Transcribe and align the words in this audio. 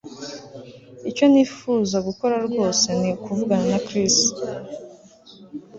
Icyo 1.09 1.25
nifuza 1.31 1.97
gukora 2.07 2.35
rwose 2.47 2.87
ni 2.99 3.09
ukuvugana 3.15 3.65
na 3.71 3.79
Chris 3.87 4.15